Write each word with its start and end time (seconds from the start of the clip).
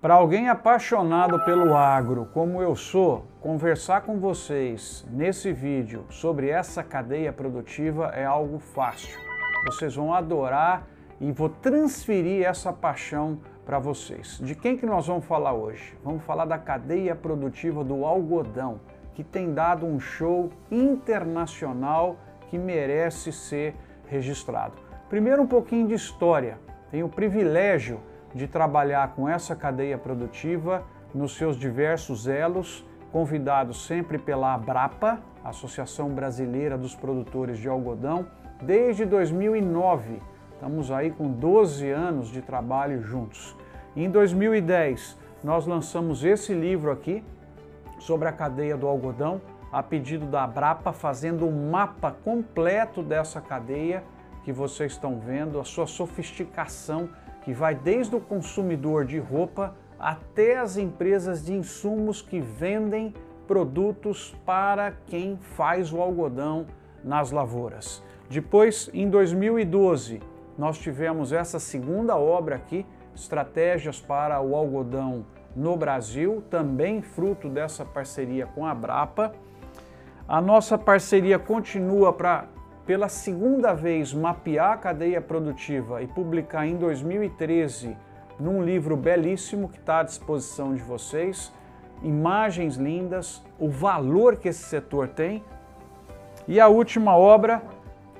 Para 0.00 0.14
alguém 0.14 0.48
apaixonado 0.48 1.44
pelo 1.44 1.76
agro, 1.76 2.26
como 2.32 2.62
eu 2.62 2.76
sou, 2.76 3.24
conversar 3.40 4.02
com 4.02 4.20
vocês 4.20 5.04
nesse 5.10 5.52
vídeo 5.52 6.04
sobre 6.08 6.48
essa 6.48 6.84
cadeia 6.84 7.32
produtiva 7.32 8.12
é 8.14 8.24
algo 8.24 8.60
fácil. 8.60 9.18
Vocês 9.66 9.96
vão 9.96 10.14
adorar 10.14 10.86
e 11.20 11.32
vou 11.32 11.48
transferir 11.48 12.46
essa 12.46 12.72
paixão 12.72 13.40
para 13.66 13.80
vocês. 13.80 14.38
De 14.40 14.54
quem 14.54 14.76
que 14.76 14.86
nós 14.86 15.08
vamos 15.08 15.24
falar 15.24 15.52
hoje? 15.52 15.98
Vamos 16.04 16.22
falar 16.22 16.44
da 16.44 16.58
cadeia 16.58 17.16
produtiva 17.16 17.82
do 17.82 18.04
algodão, 18.04 18.80
que 19.14 19.24
tem 19.24 19.52
dado 19.52 19.84
um 19.84 19.98
show 19.98 20.48
internacional 20.70 22.16
que 22.48 22.56
merece 22.56 23.32
ser 23.32 23.74
registrado. 24.06 24.74
Primeiro 25.08 25.42
um 25.42 25.46
pouquinho 25.48 25.88
de 25.88 25.94
história. 25.94 26.56
Tenho 26.88 27.06
o 27.06 27.10
privilégio 27.10 28.00
de 28.34 28.46
trabalhar 28.46 29.14
com 29.14 29.28
essa 29.28 29.56
cadeia 29.56 29.96
produtiva 29.96 30.84
nos 31.14 31.36
seus 31.36 31.56
diversos 31.56 32.26
elos, 32.26 32.84
convidado 33.10 33.72
sempre 33.72 34.18
pela 34.18 34.54
Abrapa, 34.54 35.20
Associação 35.42 36.10
Brasileira 36.10 36.76
dos 36.76 36.94
Produtores 36.94 37.58
de 37.58 37.68
Algodão, 37.68 38.26
desde 38.60 39.04
2009. 39.04 40.20
Estamos 40.52 40.90
aí 40.90 41.10
com 41.10 41.30
12 41.30 41.88
anos 41.88 42.28
de 42.28 42.42
trabalho 42.42 43.00
juntos. 43.00 43.56
Em 43.96 44.10
2010, 44.10 45.16
nós 45.42 45.66
lançamos 45.66 46.24
esse 46.24 46.52
livro 46.52 46.90
aqui 46.90 47.24
sobre 47.98 48.28
a 48.28 48.32
cadeia 48.32 48.76
do 48.76 48.86
algodão, 48.86 49.40
a 49.72 49.82
pedido 49.82 50.26
da 50.26 50.44
Abrapa, 50.44 50.92
fazendo 50.92 51.46
um 51.46 51.70
mapa 51.70 52.10
completo 52.10 53.02
dessa 53.02 53.40
cadeia 53.40 54.02
que 54.44 54.52
vocês 54.52 54.92
estão 54.92 55.18
vendo, 55.18 55.60
a 55.60 55.64
sua 55.64 55.86
sofisticação 55.86 57.08
que 57.48 57.54
vai 57.54 57.74
desde 57.74 58.14
o 58.14 58.20
consumidor 58.20 59.06
de 59.06 59.18
roupa 59.18 59.74
até 59.98 60.58
as 60.58 60.76
empresas 60.76 61.42
de 61.42 61.54
insumos 61.54 62.20
que 62.20 62.42
vendem 62.42 63.14
produtos 63.46 64.36
para 64.44 64.92
quem 65.06 65.38
faz 65.38 65.90
o 65.90 66.02
algodão 66.02 66.66
nas 67.02 67.30
lavouras. 67.30 68.04
Depois, 68.28 68.90
em 68.92 69.08
2012, 69.08 70.20
nós 70.58 70.76
tivemos 70.76 71.32
essa 71.32 71.58
segunda 71.58 72.18
obra 72.18 72.56
aqui, 72.56 72.84
Estratégias 73.14 73.98
para 73.98 74.42
o 74.42 74.54
Algodão 74.54 75.24
no 75.56 75.74
Brasil, 75.74 76.44
também 76.50 77.00
fruto 77.00 77.48
dessa 77.48 77.82
parceria 77.82 78.44
com 78.44 78.66
a 78.66 78.74
Brapa. 78.74 79.32
A 80.28 80.38
nossa 80.38 80.76
parceria 80.76 81.38
continua 81.38 82.12
para 82.12 82.46
pela 82.88 83.10
segunda 83.10 83.74
vez 83.74 84.14
mapear 84.14 84.72
a 84.72 84.76
cadeia 84.78 85.20
produtiva 85.20 86.00
e 86.02 86.06
publicar 86.06 86.66
em 86.66 86.74
2013 86.74 87.94
num 88.40 88.64
livro 88.64 88.96
belíssimo 88.96 89.68
que 89.68 89.76
está 89.76 89.98
à 89.98 90.02
disposição 90.02 90.74
de 90.74 90.82
vocês, 90.82 91.52
imagens 92.02 92.76
lindas, 92.76 93.44
o 93.58 93.68
valor 93.68 94.36
que 94.36 94.48
esse 94.48 94.62
setor 94.62 95.06
tem. 95.06 95.44
E 96.46 96.58
a 96.58 96.68
última 96.68 97.14
obra, 97.14 97.60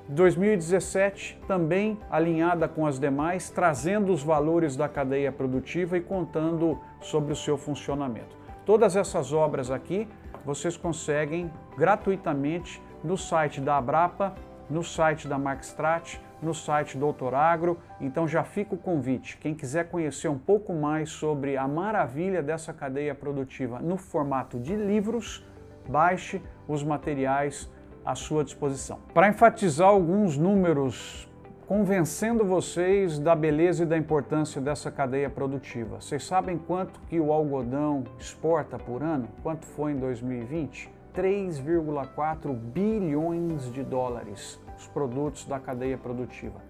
2017, 0.07 1.41
também 1.49 1.99
alinhada 2.11 2.69
com 2.69 2.87
as 2.87 3.01
demais, 3.01 3.49
trazendo 3.49 4.13
os 4.13 4.23
valores 4.23 4.77
da 4.77 4.87
cadeia 4.87 5.33
produtiva 5.33 5.97
e 5.97 6.03
contando 6.03 6.79
sobre 7.01 7.33
o 7.33 7.37
seu 7.37 7.57
funcionamento. 7.57 8.37
Todas 8.67 8.97
essas 8.97 9.33
obras 9.33 9.71
aqui 9.71 10.07
vocês 10.45 10.77
conseguem 10.77 11.51
gratuitamente 11.75 12.83
no 13.03 13.17
site 13.17 13.63
da 13.63 13.79
Abrapa 13.79 14.35
no 14.71 14.83
site 14.83 15.27
da 15.27 15.39
Markstrat, 15.39 16.21
no 16.43 16.55
site 16.55 16.97
Doutor 16.97 17.35
Agro. 17.35 17.79
Então 18.01 18.27
já 18.27 18.45
fica 18.45 18.75
o 18.75 18.79
convite. 18.79 19.37
Quem 19.39 19.55
quiser 19.55 19.89
conhecer 19.89 20.29
um 20.29 20.39
pouco 20.39 20.73
mais 20.73 21.11
sobre 21.11 21.57
a 21.57 21.67
maravilha 21.67 22.43
dessa 22.43 22.73
cadeia 22.73 23.15
produtiva 23.15 23.81
no 23.81 23.97
formato 23.97 24.59
de 24.59 24.75
livros, 24.75 25.45
baixe 25.89 26.43
os 26.67 26.83
materiais 26.83 27.71
à 28.05 28.15
sua 28.15 28.45
disposição. 28.45 28.99
Para 29.13 29.29
enfatizar 29.29 29.89
alguns 29.89 30.37
números 30.37 31.29
convencendo 31.69 32.47
vocês 32.47 33.19
da 33.19 33.37
beleza 33.37 33.83
e 33.83 33.87
da 33.87 33.99
importância 33.99 34.59
dessa 34.59 34.91
cadeia 34.91 35.29
produtiva. 35.29 36.01
Vocês 36.01 36.25
sabem 36.25 36.57
quanto 36.57 36.99
que 37.01 37.21
o 37.21 37.31
algodão 37.31 38.05
exporta 38.19 38.79
por 38.79 39.03
ano? 39.03 39.29
Quanto 39.43 39.67
foi 39.67 39.93
em 39.93 39.99
2020? 39.99 40.98
3,4 41.15 42.53
bilhões 42.55 43.73
de 43.73 43.83
dólares 43.83 44.61
os 44.79 44.87
produtos 44.87 45.45
da 45.45 45.59
cadeia 45.59 45.99
produtiva. 45.99 46.61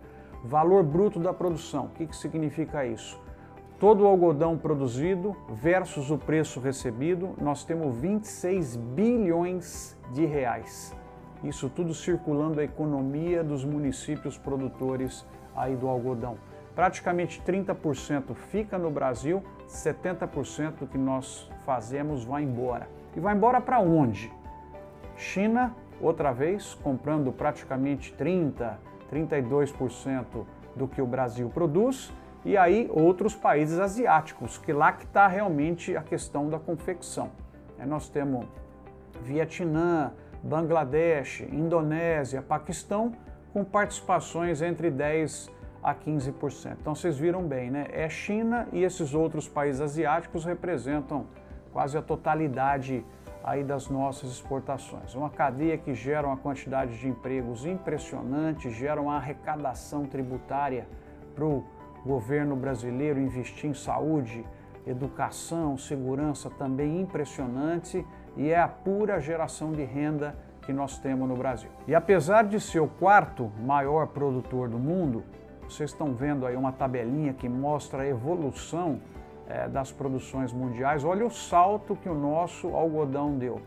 Valor 0.43 0.83
bruto 0.83 1.21
da 1.21 1.33
produção, 1.33 1.87
o 1.87 1.91
que, 1.91 2.07
que 2.07 2.17
significa 2.17 2.87
isso? 2.87 3.21
Todo 3.79 4.03
o 4.03 4.07
algodão 4.07 4.57
produzido 4.57 5.37
versus 5.51 6.11
o 6.11 6.19
preço 6.19 6.59
recebido, 6.59 7.35
nós 7.41 7.65
temos 7.65 7.97
26 7.97 8.77
bilhões 8.77 9.97
de 10.13 10.25
reais. 10.25 10.97
Isso 11.45 11.69
tudo 11.69 11.95
circulando 11.95 12.61
a 12.61 12.65
economia 12.65 13.45
dos 13.45 13.65
municípios 13.65 14.37
produtores 14.37 15.25
aí 15.55 15.77
do 15.77 15.87
algodão. 15.87 16.37
Praticamente 16.75 17.41
30% 17.43 18.35
fica 18.35 18.79
no 18.79 18.91
Brasil, 18.91 19.43
70% 19.69 20.79
do 20.81 20.87
que 20.87 20.99
nós 20.99 21.49
fazemos 21.65 22.25
vai 22.25 22.43
embora. 22.43 22.98
E 23.19 23.21
vai 23.21 23.35
embora 23.35 23.61
para 23.61 23.81
onde? 23.81 24.33
China, 25.17 25.75
outra 26.01 26.31
vez, 26.31 26.75
comprando 26.75 27.33
praticamente 27.33 28.15
30%, 28.15 28.77
32% 29.13 30.47
do 30.77 30.87
que 30.87 31.03
o 31.03 31.07
Brasil 31.07 31.51
produz, 31.51 32.13
e 32.45 32.57
aí 32.57 32.89
outros 32.93 33.35
países 33.35 33.81
asiáticos, 33.81 34.57
que 34.57 34.73
lá 34.73 34.93
que 34.93 35.05
está 35.05 35.27
realmente 35.27 35.97
a 35.97 36.01
questão 36.01 36.49
da 36.49 36.61
confecção. 36.61 37.33
Aí 37.77 37.89
nós 37.89 38.09
temos 38.09 38.47
Vietnã, 39.21 40.13
Bangladesh, 40.41 41.41
Indonésia, 41.41 42.41
Paquistão, 42.41 43.11
com 43.53 43.65
participações 43.65 44.63
entre 44.63 44.93
10% 44.93 45.51
a 45.83 45.93
15%. 45.93 46.77
Então 46.81 46.95
vocês 46.95 47.19
viram 47.19 47.43
bem, 47.43 47.69
né? 47.69 47.89
É 47.91 48.09
China 48.09 48.69
e 48.73 48.85
esses 48.85 49.13
outros 49.13 49.49
países 49.49 49.81
asiáticos 49.81 50.45
representam 50.45 51.27
quase 51.79 51.97
a 51.97 52.03
totalidade 52.03 53.07
aí 53.45 53.63
das 53.63 53.89
nossas 53.89 54.33
exportações. 54.33 55.15
Uma 55.15 55.31
cadeia 55.31 55.79
que 55.79 55.95
gera 55.95 56.27
uma 56.27 56.37
quantidade 56.37 56.99
de 56.99 57.07
empregos 57.07 57.65
impressionante, 57.65 58.69
gera 58.69 59.01
uma 59.01 59.15
arrecadação 59.15 60.05
tributária 60.05 60.89
para 61.37 61.45
o 61.45 61.65
governo 62.05 62.57
brasileiro 62.57 63.21
investir 63.21 63.71
em 63.71 63.75
saúde, 63.75 64.45
educação, 64.85 65.79
segurança 65.79 66.51
também 66.51 67.01
impressionante 67.01 68.05
e 68.37 68.51
é 68.51 68.59
a 68.59 68.67
pura 68.67 69.21
geração 69.21 69.71
de 69.71 69.85
renda 69.85 70.35
que 70.63 70.73
nós 70.73 70.99
temos 70.99 71.29
no 71.29 71.37
Brasil. 71.37 71.71
E 71.87 71.95
apesar 71.95 72.43
de 72.43 72.59
ser 72.59 72.81
o 72.81 72.89
quarto 72.89 73.53
maior 73.65 74.09
produtor 74.09 74.69
do 74.69 74.81
mundo, 74.81 75.23
vocês 75.63 75.91
estão 75.91 76.13
vendo 76.13 76.45
aí 76.45 76.57
uma 76.57 76.73
tabelinha 76.73 77.33
que 77.33 77.49
mostra 77.49 78.03
a 78.03 78.09
evolução 78.09 79.01
é, 79.49 79.67
das 79.67 79.91
produções 79.91 80.53
mundiais, 80.53 81.05
olha 81.05 81.27
o 81.27 81.31
salto 81.31 81.97
que 81.97 82.09
o 82.09 82.15
nosso 82.15 82.69
algodão 82.69 83.37
deu. 83.37 83.61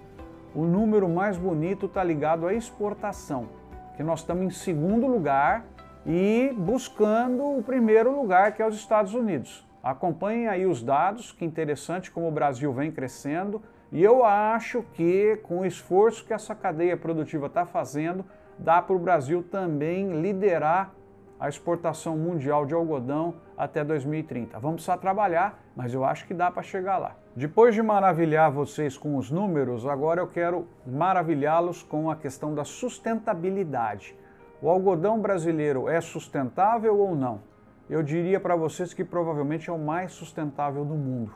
O 0.54 0.64
número 0.64 1.10
mais 1.10 1.38
bonito 1.38 1.88
está 1.88 2.04
ligado 2.04 2.46
à 2.46 2.54
exportação, 2.54 3.50
que 3.98 4.04
nós 4.04 4.20
estamos 4.20 4.46
em 4.46 4.50
segundo 4.50 5.08
lugar 5.08 5.66
e 6.06 6.54
buscando 6.58 7.58
o 7.58 7.64
primeiro 7.64 8.16
lugar, 8.16 8.54
que 8.54 8.62
é 8.62 8.68
os 8.68 8.76
Estados 8.76 9.14
Unidos. 9.14 9.68
Acompanhem 9.84 10.48
aí 10.48 10.66
os 10.66 10.84
dados, 10.84 11.32
que 11.32 11.44
interessante 11.44 12.12
como 12.12 12.28
o 12.28 12.32
Brasil 12.32 12.72
vem 12.72 12.92
crescendo. 12.92 13.62
E 13.92 14.04
eu 14.04 14.24
acho 14.24 14.84
que 14.94 15.38
com 15.44 15.62
o 15.62 15.66
esforço 15.66 16.26
que 16.26 16.34
essa 16.34 16.54
cadeia 16.54 16.96
produtiva 16.96 17.48
está 17.48 17.66
fazendo, 17.66 18.24
dá 18.60 18.82
para 18.82 18.96
o 18.96 19.00
Brasil 19.00 19.44
também 19.44 20.22
liderar 20.22 20.94
a 21.42 21.50
exportação 21.50 22.16
mundial 22.16 22.68
de 22.68 22.76
algodão 22.76 23.34
até 23.58 23.84
2030. 23.84 24.60
Vamos 24.60 24.76
precisar 24.76 24.98
trabalhar, 24.98 25.60
mas 25.76 25.92
eu 25.92 26.06
acho 26.06 26.28
que 26.28 26.36
dá 26.36 26.52
para 26.52 26.62
chegar 26.62 27.00
lá. 27.00 27.16
Depois 27.36 27.74
de 27.74 27.82
maravilhar 27.82 28.52
vocês 28.52 28.96
com 28.96 29.18
os 29.18 29.32
números, 29.32 29.88
agora 29.88 30.22
eu 30.22 30.28
quero 30.28 30.68
maravilhá-los 30.86 31.82
com 31.82 32.12
a 32.12 32.16
questão 32.16 32.54
da 32.54 32.64
sustentabilidade. 32.64 34.16
O 34.62 34.70
algodão 34.70 35.20
brasileiro 35.20 35.90
é 35.90 36.00
sustentável 36.00 36.96
ou 36.96 37.16
não? 37.16 37.42
Eu 37.90 38.04
diria 38.04 38.40
para 38.40 38.56
vocês 38.56 38.94
que 38.94 39.04
provavelmente 39.04 39.68
é 39.68 39.74
o 39.74 39.80
mais 39.80 40.12
sustentável 40.12 40.86
do 40.86 40.94
mundo. 40.94 41.34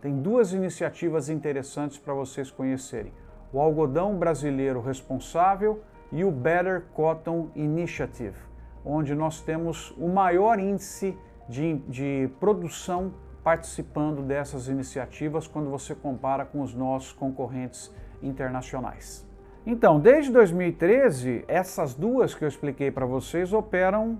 Tem 0.00 0.16
duas 0.18 0.54
iniciativas 0.54 1.28
interessantes 1.28 1.98
para 1.98 2.14
vocês 2.14 2.50
conhecerem: 2.50 3.12
o 3.52 3.60
Algodão 3.60 4.16
Brasileiro 4.16 4.80
Responsável 4.80 5.82
e 6.10 6.24
o 6.24 6.30
Better 6.30 6.84
Cotton 6.94 7.50
Initiative 7.54 8.51
onde 8.84 9.14
nós 9.14 9.40
temos 9.40 9.90
o 9.98 10.08
maior 10.08 10.58
índice 10.58 11.16
de, 11.48 11.78
de 11.88 12.30
produção 12.40 13.12
participando 13.42 14.22
dessas 14.22 14.68
iniciativas 14.68 15.46
quando 15.46 15.68
você 15.68 15.94
compara 15.94 16.44
com 16.44 16.60
os 16.60 16.74
nossos 16.74 17.12
concorrentes 17.12 17.92
internacionais. 18.22 19.26
Então, 19.66 20.00
desde 20.00 20.32
2013, 20.32 21.44
essas 21.46 21.94
duas 21.94 22.34
que 22.34 22.44
eu 22.44 22.48
expliquei 22.48 22.90
para 22.90 23.06
vocês 23.06 23.52
operam 23.52 24.18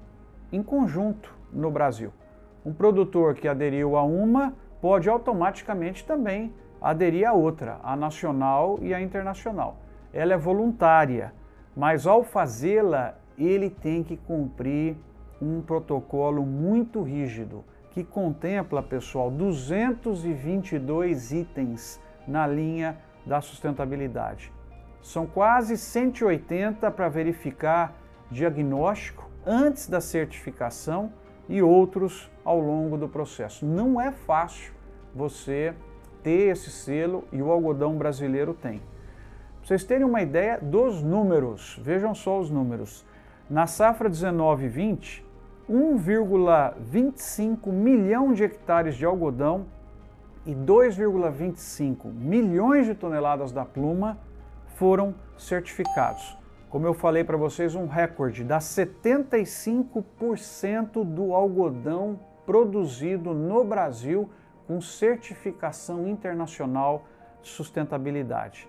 em 0.52 0.62
conjunto 0.62 1.34
no 1.52 1.70
Brasil. 1.70 2.12
Um 2.64 2.72
produtor 2.72 3.34
que 3.34 3.48
aderiu 3.48 3.96
a 3.96 4.02
uma 4.04 4.54
pode 4.80 5.08
automaticamente 5.08 6.04
também 6.04 6.54
aderir 6.80 7.28
a 7.28 7.32
outra, 7.32 7.78
a 7.82 7.96
nacional 7.96 8.78
e 8.82 8.92
a 8.92 9.00
internacional. 9.00 9.78
Ela 10.12 10.34
é 10.34 10.36
voluntária, 10.36 11.32
mas 11.76 12.06
ao 12.06 12.22
fazê-la, 12.22 13.16
ele 13.38 13.70
tem 13.70 14.02
que 14.02 14.16
cumprir 14.16 14.96
um 15.40 15.60
protocolo 15.60 16.44
muito 16.44 17.02
rígido 17.02 17.64
que 17.90 18.02
contempla, 18.02 18.82
pessoal, 18.82 19.30
222 19.30 21.32
itens 21.32 22.00
na 22.26 22.46
linha 22.46 22.98
da 23.26 23.40
sustentabilidade. 23.40 24.50
São 25.02 25.26
quase 25.26 25.76
180 25.76 26.90
para 26.90 27.08
verificar 27.08 27.94
diagnóstico 28.30 29.28
antes 29.44 29.88
da 29.88 30.00
certificação 30.00 31.12
e 31.48 31.60
outros 31.60 32.30
ao 32.44 32.58
longo 32.58 32.96
do 32.96 33.08
processo. 33.08 33.66
Não 33.66 34.00
é 34.00 34.10
fácil 34.10 34.72
você 35.14 35.74
ter 36.22 36.52
esse 36.52 36.70
selo 36.70 37.24
e 37.32 37.42
o 37.42 37.50
algodão 37.50 37.96
brasileiro 37.96 38.54
tem. 38.54 38.78
Para 38.78 39.66
vocês 39.66 39.84
terem 39.84 40.06
uma 40.06 40.22
ideia 40.22 40.58
dos 40.60 41.02
números, 41.02 41.78
vejam 41.82 42.14
só 42.14 42.40
os 42.40 42.50
números. 42.50 43.04
Na 43.52 43.66
safra 43.66 44.08
19-20, 44.08 45.22
1,25 45.68 47.70
milhão 47.70 48.32
de 48.32 48.44
hectares 48.44 48.94
de 48.94 49.04
algodão 49.04 49.66
e 50.46 50.54
2,25 50.54 52.06
milhões 52.06 52.86
de 52.86 52.94
toneladas 52.94 53.52
da 53.52 53.66
pluma 53.66 54.16
foram 54.76 55.14
certificados. 55.36 56.34
Como 56.70 56.86
eu 56.86 56.94
falei 56.94 57.24
para 57.24 57.36
vocês, 57.36 57.74
um 57.74 57.86
recorde 57.86 58.42
dá 58.42 58.56
75% 58.56 61.04
do 61.04 61.34
algodão 61.34 62.18
produzido 62.46 63.34
no 63.34 63.62
Brasil 63.64 64.30
com 64.66 64.80
certificação 64.80 66.08
internacional 66.08 67.04
de 67.42 67.50
sustentabilidade. 67.50 68.66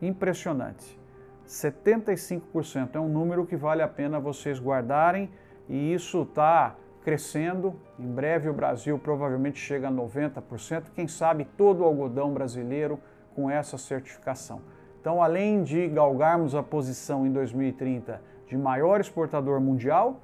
Impressionante. 0.00 0.98
75% 1.46 2.96
é 2.96 3.00
um 3.00 3.08
número 3.08 3.46
que 3.46 3.56
vale 3.56 3.82
a 3.82 3.88
pena 3.88 4.18
vocês 4.18 4.60
guardarem 4.60 5.30
e 5.68 5.94
isso 5.94 6.22
está 6.22 6.74
crescendo. 7.04 7.74
Em 7.98 8.06
breve 8.06 8.48
o 8.48 8.52
Brasil 8.52 8.98
provavelmente 8.98 9.58
chega 9.58 9.88
a 9.88 9.92
90%, 9.92 10.86
quem 10.94 11.06
sabe 11.06 11.44
todo 11.56 11.80
o 11.80 11.84
algodão 11.84 12.34
brasileiro 12.34 12.98
com 13.34 13.48
essa 13.48 13.78
certificação. 13.78 14.60
Então, 15.00 15.22
além 15.22 15.62
de 15.62 15.86
galgarmos 15.86 16.54
a 16.54 16.64
posição 16.64 17.24
em 17.24 17.30
2030 17.30 18.20
de 18.48 18.56
maior 18.56 19.00
exportador 19.00 19.60
mundial, 19.60 20.20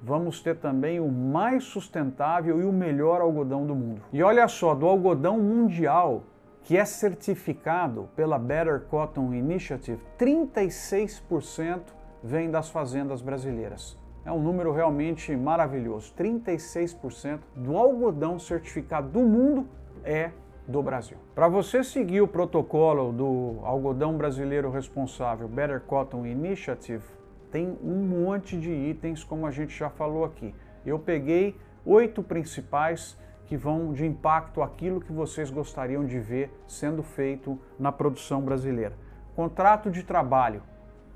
vamos 0.00 0.40
ter 0.40 0.56
também 0.56 1.00
o 1.00 1.08
mais 1.08 1.64
sustentável 1.64 2.60
e 2.60 2.64
o 2.64 2.72
melhor 2.72 3.20
algodão 3.20 3.66
do 3.66 3.74
mundo. 3.74 4.02
E 4.12 4.22
olha 4.22 4.46
só, 4.46 4.72
do 4.72 4.86
algodão 4.86 5.40
mundial 5.40 6.22
que 6.64 6.78
é 6.78 6.84
certificado 6.84 8.08
pela 8.16 8.38
Better 8.38 8.80
Cotton 8.80 9.34
Initiative, 9.34 10.02
36% 10.18 11.82
vem 12.22 12.50
das 12.50 12.70
fazendas 12.70 13.20
brasileiras. 13.20 13.98
É 14.24 14.32
um 14.32 14.42
número 14.42 14.72
realmente 14.72 15.36
maravilhoso. 15.36 16.14
36% 16.18 17.40
do 17.54 17.76
algodão 17.76 18.38
certificado 18.38 19.10
do 19.10 19.20
mundo 19.20 19.68
é 20.02 20.30
do 20.66 20.82
Brasil. 20.82 21.18
Para 21.34 21.46
você 21.46 21.84
seguir 21.84 22.22
o 22.22 22.28
protocolo 22.28 23.12
do 23.12 23.58
algodão 23.62 24.16
brasileiro 24.16 24.70
responsável 24.70 25.46
Better 25.46 25.82
Cotton 25.82 26.24
Initiative, 26.24 27.04
tem 27.50 27.78
um 27.84 27.96
monte 27.96 28.58
de 28.58 28.70
itens, 28.70 29.22
como 29.22 29.46
a 29.46 29.50
gente 29.50 29.78
já 29.78 29.90
falou 29.90 30.24
aqui. 30.24 30.54
Eu 30.86 30.98
peguei 30.98 31.56
oito 31.84 32.22
principais 32.22 33.18
que 33.54 33.56
vão 33.56 33.92
de 33.92 34.04
impacto 34.04 34.62
aquilo 34.62 35.00
que 35.00 35.12
vocês 35.12 35.48
gostariam 35.48 36.04
de 36.04 36.18
ver 36.18 36.52
sendo 36.66 37.04
feito 37.04 37.56
na 37.78 37.92
produção 37.92 38.42
brasileira. 38.42 38.94
Contrato 39.36 39.92
de 39.92 40.02
trabalho, 40.02 40.60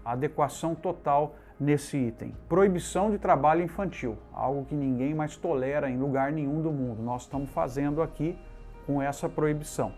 adequação 0.04 0.72
total 0.72 1.34
nesse 1.58 1.96
item. 1.96 2.36
Proibição 2.48 3.10
de 3.10 3.18
trabalho 3.18 3.64
infantil, 3.64 4.16
algo 4.32 4.64
que 4.66 4.74
ninguém 4.76 5.14
mais 5.14 5.36
tolera 5.36 5.90
em 5.90 5.98
lugar 5.98 6.30
nenhum 6.30 6.62
do 6.62 6.70
mundo. 6.70 7.02
Nós 7.02 7.22
estamos 7.22 7.50
fazendo 7.50 8.00
aqui 8.00 8.38
com 8.86 9.02
essa 9.02 9.28
proibição. 9.28 9.92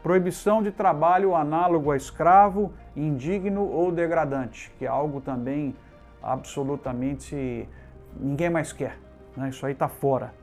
Proibição 0.00 0.62
de 0.62 0.70
trabalho 0.70 1.34
análogo 1.34 1.90
a 1.90 1.96
escravo, 1.96 2.72
indigno 2.94 3.64
ou 3.68 3.90
degradante, 3.90 4.70
que 4.78 4.84
é 4.84 4.88
algo 4.88 5.20
também 5.20 5.74
absolutamente 6.22 7.68
ninguém 8.16 8.48
mais 8.48 8.72
quer. 8.72 8.96
Né? 9.36 9.48
Isso 9.48 9.66
aí 9.66 9.72
está 9.72 9.88
fora. 9.88 10.38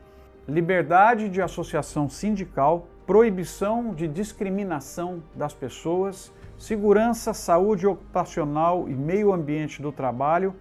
Liberdade 0.48 1.28
de 1.28 1.42
associação 1.42 2.08
sindical, 2.08 2.88
proibição 3.06 3.92
de 3.92 4.08
discriminação 4.08 5.22
das 5.34 5.52
pessoas, 5.52 6.32
segurança, 6.56 7.34
saúde 7.34 7.86
ocupacional 7.86 8.88
e 8.88 8.94
meio 8.94 9.30
ambiente 9.30 9.82
do 9.82 9.92
trabalho, 9.92 10.56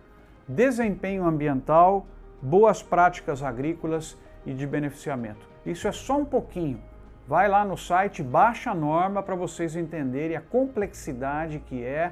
desempenho 0.45 1.25
ambiental, 1.25 2.05
boas 2.41 2.83
práticas 2.83 3.41
agrícolas 3.41 4.17
e 4.45 4.53
de 4.53 4.67
beneficiamento. 4.67 5.47
Isso 5.65 5.87
é 5.87 5.93
só 5.93 6.17
um 6.17 6.25
pouquinho. 6.25 6.81
Vai 7.25 7.47
lá 7.47 7.63
no 7.63 7.77
site, 7.77 8.21
baixa 8.21 8.71
a 8.71 8.75
norma 8.75 9.23
para 9.23 9.35
vocês 9.35 9.73
entenderem 9.73 10.35
a 10.35 10.41
complexidade 10.41 11.59
que 11.59 11.81
é 11.81 12.11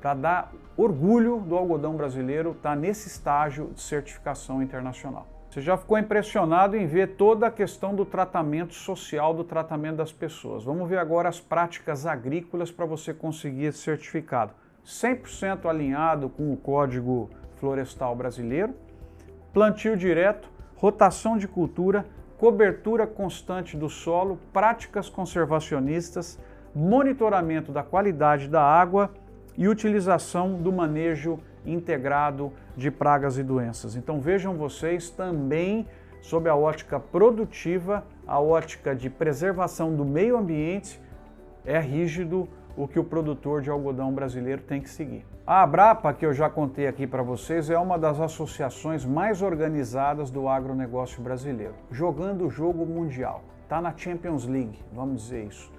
para 0.00 0.14
dar 0.14 0.52
orgulho 0.74 1.36
do 1.40 1.54
algodão 1.54 1.94
brasileiro 1.98 2.52
estar 2.52 2.70
tá 2.70 2.76
nesse 2.76 3.08
estágio 3.08 3.72
de 3.74 3.82
certificação 3.82 4.62
internacional. 4.62 5.39
Você 5.50 5.60
já 5.60 5.76
ficou 5.76 5.98
impressionado 5.98 6.76
em 6.76 6.86
ver 6.86 7.16
toda 7.16 7.48
a 7.48 7.50
questão 7.50 7.92
do 7.92 8.04
tratamento 8.04 8.72
social, 8.72 9.34
do 9.34 9.42
tratamento 9.42 9.96
das 9.96 10.12
pessoas. 10.12 10.62
Vamos 10.62 10.88
ver 10.88 10.98
agora 10.98 11.28
as 11.28 11.40
práticas 11.40 12.06
agrícolas 12.06 12.70
para 12.70 12.86
você 12.86 13.12
conseguir 13.12 13.64
esse 13.64 13.78
certificado. 13.78 14.52
100% 14.86 15.66
alinhado 15.68 16.28
com 16.28 16.52
o 16.52 16.56
Código 16.56 17.30
Florestal 17.56 18.14
Brasileiro, 18.14 18.72
plantio 19.52 19.96
direto, 19.96 20.48
rotação 20.76 21.36
de 21.36 21.48
cultura, 21.48 22.06
cobertura 22.38 23.04
constante 23.04 23.76
do 23.76 23.88
solo, 23.88 24.38
práticas 24.52 25.08
conservacionistas, 25.08 26.38
monitoramento 26.72 27.72
da 27.72 27.82
qualidade 27.82 28.46
da 28.46 28.62
água 28.62 29.10
e 29.58 29.66
utilização 29.66 30.62
do 30.62 30.72
manejo 30.72 31.40
integrado 31.64 32.52
de 32.76 32.90
pragas 32.90 33.38
e 33.38 33.42
doenças. 33.42 33.96
Então 33.96 34.20
vejam 34.20 34.56
vocês 34.56 35.10
também 35.10 35.86
sob 36.20 36.48
a 36.48 36.54
ótica 36.54 37.00
produtiva, 37.00 38.04
a 38.26 38.38
ótica 38.40 38.94
de 38.94 39.08
preservação 39.08 39.94
do 39.94 40.04
meio 40.04 40.36
ambiente, 40.36 41.00
é 41.64 41.78
rígido 41.78 42.48
o 42.76 42.86
que 42.86 42.98
o 42.98 43.04
produtor 43.04 43.60
de 43.60 43.70
algodão 43.70 44.12
brasileiro 44.12 44.62
tem 44.62 44.80
que 44.80 44.88
seguir. 44.88 45.24
A 45.46 45.62
Abrapa, 45.62 46.12
que 46.12 46.24
eu 46.24 46.32
já 46.32 46.48
contei 46.48 46.86
aqui 46.86 47.06
para 47.06 47.22
vocês, 47.22 47.68
é 47.70 47.78
uma 47.78 47.98
das 47.98 48.20
associações 48.20 49.04
mais 49.04 49.42
organizadas 49.42 50.30
do 50.30 50.48
agronegócio 50.48 51.20
brasileiro, 51.22 51.74
jogando 51.90 52.46
o 52.46 52.50
jogo 52.50 52.86
mundial. 52.86 53.42
Está 53.62 53.80
na 53.80 53.96
Champions 53.96 54.46
League, 54.46 54.78
vamos 54.92 55.22
dizer 55.22 55.44
isso. 55.44 55.70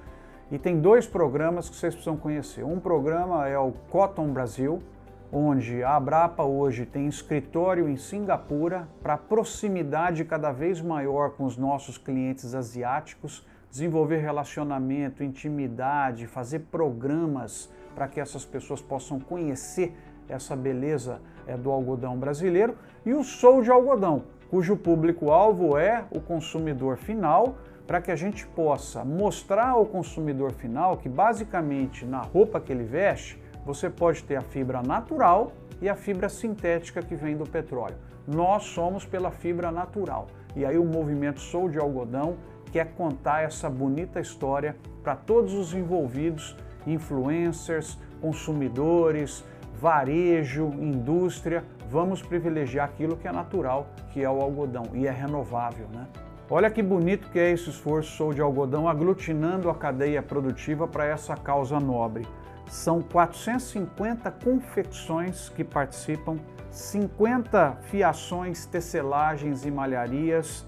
E 0.52 0.60
tem 0.60 0.80
dois 0.80 1.08
programas 1.08 1.70
que 1.70 1.76
vocês 1.76 1.94
precisam 1.94 2.18
conhecer. 2.18 2.64
Um 2.66 2.80
programa 2.80 3.48
é 3.48 3.58
o 3.58 3.72
Cotton 3.90 4.28
Brasil, 4.34 4.84
onde 5.32 5.82
a 5.82 5.96
Abrapa 5.96 6.44
hoje 6.44 6.86
tem 6.86 7.08
escritório 7.08 7.88
em 7.88 7.96
Singapura 7.96 8.88
para 9.02 9.18
proximidade 9.18 10.26
cada 10.26 10.52
vez 10.52 10.82
maior 10.82 11.32
com 11.32 11.46
os 11.46 11.56
nossos 11.56 11.98
clientes 11.98 12.54
asiáticos, 12.54 13.48
desenvolver 13.70 14.18
relacionamento, 14.18 15.24
intimidade, 15.24 16.28
fazer 16.28 16.60
programas 16.72 17.72
para 17.96 18.10
que 18.10 18.20
essas 18.20 18.44
pessoas 18.44 18.82
possam 18.82 19.20
conhecer 19.20 19.96
essa 20.28 20.56
beleza 20.56 21.22
é, 21.48 21.56
do 21.56 21.72
algodão 21.72 22.18
brasileiro 22.18 22.76
e 23.06 23.14
o 23.14 23.24
Sou 23.24 23.62
de 23.62 23.72
Algodão, 23.72 24.24
cujo 24.50 24.76
público-alvo 24.76 25.78
é 25.78 26.04
o 26.12 26.20
consumidor 26.20 26.98
final, 26.98 27.56
para 27.88 28.02
que 28.02 28.12
a 28.12 28.16
gente 28.16 28.46
possa 28.48 29.04
mostrar 29.04 29.70
ao 29.70 29.86
consumidor 29.86 30.52
final 30.52 30.98
que 30.98 31.10
basicamente 31.10 32.06
na 32.06 32.22
roupa 32.22 32.60
que 32.60 32.72
ele 32.72 32.84
veste 32.84 33.41
você 33.66 33.90
pode 33.90 34.24
ter 34.24 34.36
a 34.36 34.42
fibra 34.42 34.82
natural 34.82 35.52
e 35.82 35.90
a 35.90 35.96
fibra 35.96 36.30
sintética 36.30 37.02
que 37.02 37.16
vem 37.16 37.36
do 37.36 37.46
petróleo. 37.46 37.96
Nós 38.28 38.64
somos 38.64 39.06
pela 39.06 39.32
fibra 39.32 39.72
natural. 39.72 40.28
E 40.56 40.66
aí 40.66 40.78
o 40.78 40.86
movimento 40.86 41.40
Sou 41.40 41.70
de 41.70 41.80
Algodão 41.80 42.38
quer 42.72 42.94
contar 42.94 43.44
essa 43.44 43.70
bonita 43.70 44.20
história 44.20 44.76
para 45.04 45.16
todos 45.16 45.54
os 45.54 45.74
envolvidos, 45.74 46.56
influencers, 46.86 47.98
consumidores, 48.22 49.44
varejo, 49.80 50.68
indústria. 50.80 51.64
Vamos 51.90 52.22
privilegiar 52.22 52.86
aquilo 52.86 53.18
que 53.18 53.28
é 53.28 53.32
natural, 53.32 53.88
que 54.12 54.24
é 54.24 54.30
o 54.30 54.40
algodão 54.42 54.84
e 54.94 55.08
é 55.08 55.12
renovável, 55.12 55.88
né? 55.94 56.08
Olha 56.50 56.70
que 56.70 56.84
bonito 56.84 57.30
que 57.30 57.40
é 57.40 57.52
esse 57.52 57.70
esforço 57.70 58.12
Sou 58.12 58.34
de 58.34 58.42
Algodão 58.42 58.88
aglutinando 58.88 59.70
a 59.70 59.76
cadeia 59.76 60.22
produtiva 60.22 60.86
para 60.86 61.06
essa 61.06 61.34
causa 61.36 61.80
nobre. 61.80 62.28
São 62.72 63.02
450 63.02 64.32
confecções 64.32 65.50
que 65.50 65.62
participam, 65.62 66.38
50 66.70 67.80
fiações, 67.82 68.66
tecelagens 68.66 69.66
e 69.66 69.70
malharias, 69.70 70.66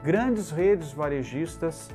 grandes 0.00 0.52
redes 0.52 0.92
varejistas, 0.92 1.90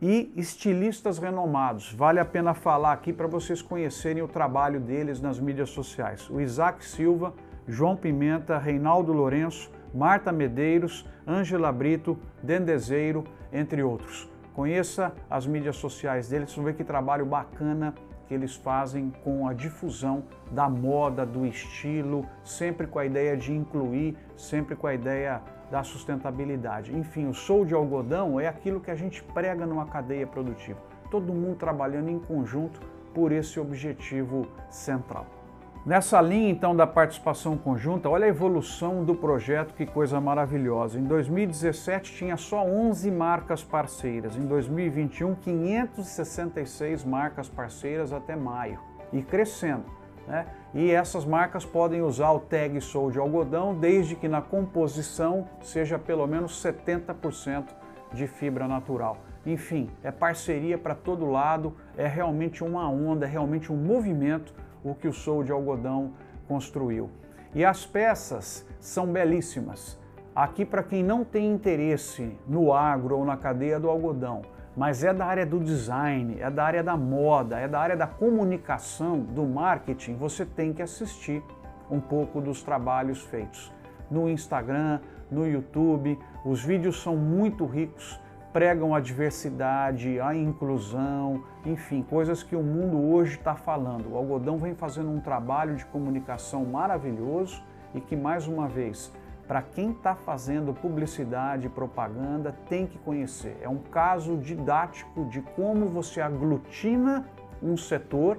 e 0.00 0.32
estilistas 0.34 1.18
renomados. 1.18 1.92
Vale 1.92 2.18
a 2.18 2.24
pena 2.24 2.54
falar 2.54 2.92
aqui 2.92 3.12
para 3.12 3.26
vocês 3.26 3.60
conhecerem 3.60 4.22
o 4.22 4.28
trabalho 4.28 4.80
deles 4.80 5.20
nas 5.20 5.38
mídias 5.38 5.68
sociais. 5.68 6.28
O 6.30 6.40
Isaac 6.40 6.84
Silva, 6.84 7.34
João 7.68 7.94
Pimenta, 7.94 8.58
Reinaldo 8.58 9.12
Lourenço, 9.12 9.70
Marta 9.94 10.32
Medeiros, 10.32 11.06
Ângela 11.26 11.70
Brito, 11.70 12.18
Dendezeiro, 12.42 13.24
entre 13.52 13.82
outros. 13.82 14.28
Conheça 14.54 15.12
as 15.28 15.46
mídias 15.46 15.76
sociais 15.76 16.28
deles, 16.28 16.54
vão 16.54 16.64
ver 16.64 16.74
que 16.74 16.84
trabalho 16.84 17.26
bacana 17.26 17.94
que 18.26 18.34
eles 18.34 18.54
fazem 18.54 19.12
com 19.22 19.46
a 19.46 19.52
difusão 19.52 20.24
da 20.50 20.68
moda, 20.68 21.24
do 21.24 21.46
estilo, 21.46 22.26
sempre 22.42 22.86
com 22.86 22.98
a 22.98 23.06
ideia 23.06 23.36
de 23.36 23.52
incluir, 23.52 24.16
sempre 24.36 24.74
com 24.74 24.86
a 24.86 24.94
ideia 24.94 25.42
da 25.70 25.82
sustentabilidade. 25.82 26.96
Enfim, 26.96 27.26
o 27.26 27.34
sou 27.34 27.64
de 27.64 27.74
algodão 27.74 28.38
é 28.38 28.46
aquilo 28.46 28.80
que 28.80 28.90
a 28.90 28.94
gente 28.94 29.22
prega 29.22 29.66
numa 29.66 29.86
cadeia 29.86 30.26
produtiva. 30.26 30.78
Todo 31.10 31.32
mundo 31.32 31.56
trabalhando 31.56 32.08
em 32.08 32.18
conjunto 32.18 32.80
por 33.12 33.32
esse 33.32 33.60
objetivo 33.60 34.46
central. 34.68 35.43
Nessa 35.86 36.18
linha 36.18 36.48
então 36.48 36.74
da 36.74 36.86
participação 36.86 37.58
conjunta, 37.58 38.08
olha 38.08 38.24
a 38.24 38.28
evolução 38.28 39.04
do 39.04 39.14
projeto, 39.14 39.74
que 39.74 39.84
coisa 39.84 40.18
maravilhosa. 40.18 40.98
Em 40.98 41.04
2017 41.04 42.14
tinha 42.14 42.38
só 42.38 42.64
11 42.64 43.10
marcas 43.10 43.62
parceiras, 43.62 44.34
em 44.34 44.46
2021 44.46 45.34
566 45.34 47.04
marcas 47.04 47.50
parceiras 47.50 48.14
até 48.14 48.34
maio 48.34 48.80
e 49.12 49.20
crescendo. 49.20 49.84
Né? 50.26 50.46
E 50.72 50.90
essas 50.90 51.26
marcas 51.26 51.66
podem 51.66 52.00
usar 52.00 52.30
o 52.30 52.40
tag 52.40 52.80
Sou 52.80 53.10
de 53.10 53.18
algodão 53.18 53.74
desde 53.78 54.16
que 54.16 54.26
na 54.26 54.40
composição 54.40 55.46
seja 55.60 55.98
pelo 55.98 56.26
menos 56.26 56.64
70% 56.64 57.66
de 58.10 58.26
fibra 58.26 58.66
natural. 58.66 59.18
Enfim, 59.44 59.90
é 60.02 60.10
parceria 60.10 60.78
para 60.78 60.94
todo 60.94 61.26
lado, 61.26 61.76
é 61.94 62.06
realmente 62.06 62.64
uma 62.64 62.88
onda, 62.88 63.26
é 63.26 63.28
realmente 63.28 63.70
um 63.70 63.76
movimento 63.76 64.54
o 64.84 64.94
que 64.94 65.08
o 65.08 65.12
Sou 65.12 65.42
de 65.42 65.50
Algodão 65.50 66.12
construiu. 66.46 67.10
E 67.54 67.64
as 67.64 67.86
peças 67.86 68.66
são 68.78 69.06
belíssimas. 69.06 69.98
Aqui, 70.34 70.64
para 70.64 70.82
quem 70.82 71.02
não 71.02 71.24
tem 71.24 71.50
interesse 71.50 72.36
no 72.46 72.72
agro 72.72 73.18
ou 73.18 73.24
na 73.24 73.36
cadeia 73.36 73.80
do 73.80 73.88
algodão, 73.88 74.42
mas 74.76 75.04
é 75.04 75.14
da 75.14 75.24
área 75.24 75.46
do 75.46 75.60
design, 75.60 76.40
é 76.40 76.50
da 76.50 76.64
área 76.64 76.82
da 76.82 76.96
moda, 76.96 77.58
é 77.58 77.68
da 77.68 77.78
área 77.78 77.96
da 77.96 78.06
comunicação, 78.08 79.20
do 79.20 79.44
marketing, 79.44 80.16
você 80.16 80.44
tem 80.44 80.72
que 80.72 80.82
assistir 80.82 81.42
um 81.88 82.00
pouco 82.00 82.40
dos 82.40 82.62
trabalhos 82.62 83.22
feitos 83.22 83.72
no 84.10 84.28
Instagram, 84.28 85.00
no 85.30 85.46
YouTube. 85.46 86.18
Os 86.44 86.62
vídeos 86.64 87.00
são 87.00 87.16
muito 87.16 87.64
ricos, 87.64 88.20
pregam 88.54 88.94
a 88.94 89.00
diversidade, 89.00 90.20
a 90.20 90.32
inclusão, 90.32 91.42
enfim, 91.66 92.04
coisas 92.08 92.40
que 92.40 92.54
o 92.54 92.62
mundo 92.62 93.12
hoje 93.12 93.36
está 93.36 93.56
falando. 93.56 94.12
O 94.12 94.16
algodão 94.16 94.58
vem 94.58 94.76
fazendo 94.76 95.10
um 95.10 95.18
trabalho 95.18 95.74
de 95.74 95.84
comunicação 95.86 96.64
maravilhoso 96.64 97.60
e 97.92 98.00
que, 98.00 98.14
mais 98.14 98.46
uma 98.46 98.68
vez, 98.68 99.12
para 99.48 99.60
quem 99.60 99.90
está 99.90 100.14
fazendo 100.14 100.72
publicidade 100.72 101.66
e 101.66 101.68
propaganda, 101.68 102.54
tem 102.68 102.86
que 102.86 102.96
conhecer. 102.96 103.58
É 103.60 103.68
um 103.68 103.78
caso 103.78 104.36
didático 104.36 105.24
de 105.24 105.42
como 105.42 105.88
você 105.88 106.20
aglutina 106.20 107.26
um 107.60 107.76
setor 107.76 108.38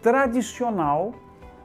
tradicional 0.00 1.12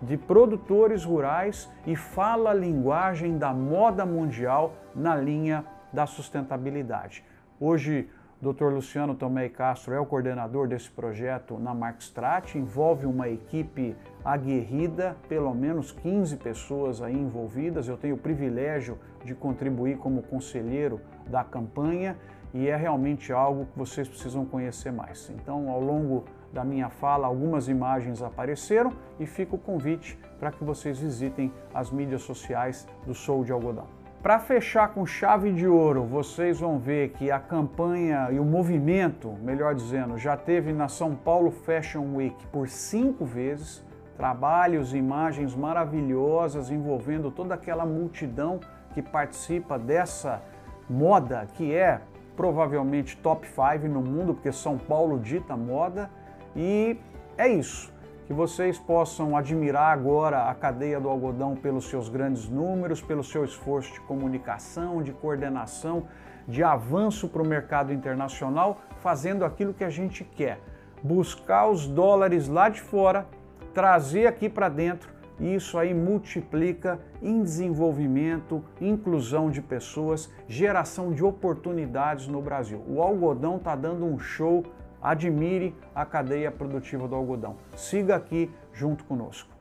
de 0.01 0.17
produtores 0.17 1.05
rurais 1.05 1.69
e 1.85 1.95
fala 1.95 2.49
a 2.49 2.53
linguagem 2.53 3.37
da 3.37 3.53
moda 3.53 4.07
mundial 4.07 4.73
na 4.95 5.15
linha 5.15 5.63
da 5.93 6.07
sustentabilidade. 6.07 7.23
Hoje, 7.57 8.09
o 8.41 8.51
Dr. 8.51 8.65
Luciano 8.65 9.15
Tomei 9.15 9.47
Castro 9.47 9.93
é 9.93 9.99
o 9.99 10.05
coordenador 10.05 10.67
desse 10.67 10.91
projeto 10.91 11.57
na 11.57 11.73
Markstrat, 11.73 12.57
envolve 12.57 13.05
uma 13.05 13.29
equipe 13.29 13.95
aguerrida, 14.25 15.15
pelo 15.29 15.55
menos 15.55 15.89
15 15.89 16.35
pessoas 16.35 17.01
aí 17.01 17.17
envolvidas. 17.17 17.87
Eu 17.87 17.95
tenho 17.95 18.15
o 18.15 18.17
privilégio 18.17 18.99
de 19.23 19.33
contribuir 19.33 19.97
como 19.97 20.21
conselheiro 20.21 20.99
da 21.27 21.45
campanha 21.45 22.17
e 22.53 22.67
é 22.67 22.75
realmente 22.75 23.31
algo 23.31 23.67
que 23.67 23.79
vocês 23.79 24.05
precisam 24.05 24.45
conhecer 24.45 24.91
mais. 24.91 25.29
Então, 25.29 25.69
ao 25.69 25.79
longo 25.79 26.25
da 26.51 26.65
minha 26.65 26.89
fala, 26.89 27.25
algumas 27.25 27.69
imagens 27.69 28.21
apareceram 28.21 28.91
e 29.17 29.25
fica 29.25 29.55
o 29.55 29.59
convite 29.59 30.19
para 30.37 30.51
que 30.51 30.61
vocês 30.61 30.99
visitem 30.99 31.53
as 31.73 31.89
mídias 31.89 32.21
sociais 32.23 32.85
do 33.05 33.15
Sou 33.15 33.45
de 33.45 33.53
Algodão. 33.53 34.04
Para 34.25 34.39
fechar 34.39 34.87
com 34.87 35.05
chave 35.05 35.53
de 35.53 35.67
ouro, 35.67 36.03
vocês 36.03 36.59
vão 36.59 36.79
ver 36.79 37.09
que 37.09 37.29
a 37.29 37.39
campanha 37.39 38.29
e 38.31 38.39
o 38.39 38.43
movimento, 38.43 39.31
melhor 39.43 39.75
dizendo, 39.75 40.17
já 40.17 40.35
teve 40.35 40.73
na 40.73 40.87
São 40.87 41.15
Paulo 41.15 41.51
Fashion 41.51 42.15
Week 42.15 42.35
por 42.47 42.67
cinco 42.67 43.23
vezes. 43.23 43.85
Trabalhos 44.17 44.95
imagens 44.95 45.53
maravilhosas 45.53 46.71
envolvendo 46.71 47.29
toda 47.29 47.53
aquela 47.53 47.85
multidão 47.85 48.59
que 48.95 49.01
participa 49.03 49.77
dessa 49.77 50.41
moda 50.89 51.47
que 51.53 51.75
é 51.75 52.01
provavelmente 52.35 53.15
top 53.17 53.47
5 53.47 53.87
no 53.87 54.01
mundo, 54.01 54.33
porque 54.33 54.51
São 54.51 54.75
Paulo 54.75 55.19
dita 55.19 55.55
moda. 55.55 56.09
E 56.55 56.97
é 57.37 57.47
isso 57.47 57.93
que 58.25 58.33
vocês 58.33 58.79
possam 58.79 59.37
admirar 59.37 59.93
agora 59.93 60.49
a 60.49 60.55
cadeia 60.55 60.99
do 60.99 61.07
algodão 61.07 61.55
pelos 61.55 61.85
seus 61.85 62.09
grandes 62.09 62.49
números, 62.49 63.01
pelo 63.01 63.23
seu 63.23 63.45
esforço 63.45 63.93
de 63.93 64.01
comunicação, 64.01 65.03
de 65.03 65.11
coordenação, 65.11 66.07
de 66.47 66.63
avanço 66.63 67.27
para 67.27 67.41
o 67.41 67.47
mercado 67.47 67.93
internacional, 67.93 68.81
fazendo 68.99 69.45
aquilo 69.45 69.73
que 69.73 69.83
a 69.83 69.89
gente 69.89 70.23
quer: 70.23 70.59
buscar 71.03 71.67
os 71.67 71.87
dólares 71.87 72.47
lá 72.47 72.67
de 72.67 72.81
fora, 72.81 73.27
trazer 73.73 74.25
aqui 74.25 74.49
para 74.49 74.69
dentro. 74.69 75.13
E 75.37 75.53
isso 75.53 75.77
aí 75.77 75.93
multiplica 75.93 76.97
em 77.21 77.43
desenvolvimento, 77.43 78.63
inclusão 78.79 79.51
de 79.51 79.61
pessoas, 79.61 80.31
geração 80.47 81.11
de 81.11 81.25
oportunidades 81.25 82.25
no 82.25 82.41
Brasil. 82.41 82.81
O 82.87 83.01
algodão 83.01 83.57
está 83.57 83.75
dando 83.75 84.05
um 84.05 84.17
show 84.17 84.63
admire 85.11 85.75
a 85.93 86.05
cadeia 86.05 86.51
produtiva 86.51 87.07
do 87.07 87.15
algodão. 87.15 87.57
Siga 87.75 88.15
aqui 88.15 88.51
junto 88.73 89.03
conosco. 89.05 89.54